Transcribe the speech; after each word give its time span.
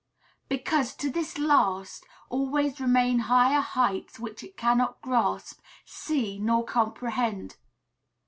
Because, 0.49 0.95
to 0.95 1.11
this 1.11 1.37
last, 1.37 2.07
always 2.27 2.79
remain 2.81 3.19
higher 3.29 3.61
heights 3.61 4.17
which 4.19 4.43
it 4.43 4.57
cannot 4.57 4.99
grasp, 4.99 5.59
see, 5.85 6.39
nor 6.39 6.65
comprehend. 6.65 7.57